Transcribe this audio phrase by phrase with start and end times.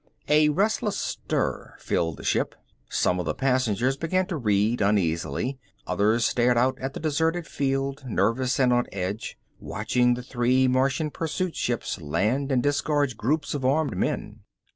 [0.29, 2.55] A restless stir filled the ship.
[2.89, 8.03] Some of the passengers began to read uneasily, others stared out at the deserted field,
[8.07, 13.63] nervous and on edge, watching the three Martian pursuit ships land and disgorge groups of
[13.63, 14.39] armed men.